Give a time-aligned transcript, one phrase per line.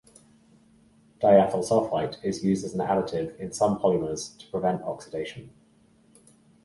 [1.21, 5.51] Diethyl sulfite is used as an additive in some polymers to prevent oxidation.